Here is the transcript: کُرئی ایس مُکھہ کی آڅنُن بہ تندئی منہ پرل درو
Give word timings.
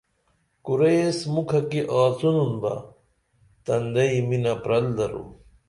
کُرئی 0.65 0.97
ایس 1.03 1.19
مُکھہ 1.33 1.61
کی 1.69 1.81
آڅنُن 2.01 2.51
بہ 2.61 2.73
تندئی 3.65 4.17
منہ 4.27 4.53
پرل 4.63 4.85
درو 4.97 5.23